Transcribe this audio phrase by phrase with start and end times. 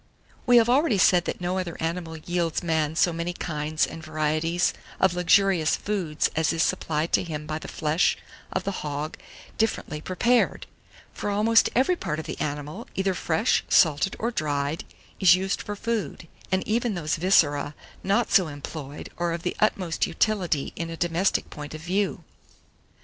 [0.47, 0.47] 776.
[0.47, 4.73] WE HAVE ALREADY SAID that no other animal yields man so many kinds and varieties
[4.99, 8.17] of luxurious food as is supplied to him by the flesh
[8.51, 9.15] of the hog
[9.59, 10.65] differently prepared;
[11.13, 14.85] for almost every part of the animal, either fresh, salted, or dried,
[15.19, 20.07] is used for food; and even those viscera not so employed are of the utmost
[20.07, 22.23] utility in a domestic point of view.